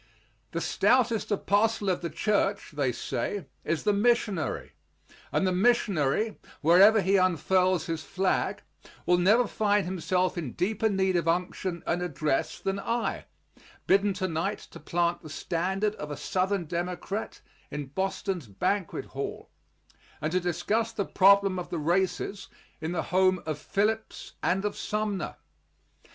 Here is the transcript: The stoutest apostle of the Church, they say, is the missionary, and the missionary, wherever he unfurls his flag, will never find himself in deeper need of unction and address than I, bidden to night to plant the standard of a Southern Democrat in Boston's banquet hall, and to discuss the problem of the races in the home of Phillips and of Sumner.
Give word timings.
The 0.51 0.61
stoutest 0.61 1.29
apostle 1.31 1.87
of 1.87 2.01
the 2.01 2.09
Church, 2.09 2.71
they 2.71 2.91
say, 2.91 3.45
is 3.63 3.83
the 3.83 3.93
missionary, 3.93 4.71
and 5.31 5.45
the 5.45 5.51
missionary, 5.51 6.39
wherever 6.61 7.01
he 7.01 7.17
unfurls 7.17 7.85
his 7.85 8.01
flag, 8.03 8.63
will 9.05 9.19
never 9.19 9.45
find 9.45 9.85
himself 9.85 10.39
in 10.39 10.53
deeper 10.53 10.89
need 10.89 11.15
of 11.17 11.27
unction 11.27 11.83
and 11.85 12.01
address 12.01 12.57
than 12.59 12.79
I, 12.79 13.25
bidden 13.85 14.13
to 14.13 14.27
night 14.27 14.57
to 14.71 14.79
plant 14.79 15.21
the 15.21 15.29
standard 15.29 15.93
of 15.97 16.09
a 16.09 16.17
Southern 16.17 16.65
Democrat 16.65 17.39
in 17.69 17.85
Boston's 17.89 18.47
banquet 18.47 19.05
hall, 19.05 19.51
and 20.19 20.31
to 20.31 20.39
discuss 20.39 20.91
the 20.91 21.05
problem 21.05 21.59
of 21.59 21.69
the 21.69 21.77
races 21.77 22.47
in 22.81 22.91
the 22.91 23.03
home 23.13 23.39
of 23.45 23.59
Phillips 23.59 24.33
and 24.41 24.65
of 24.65 24.75
Sumner. 24.75 25.35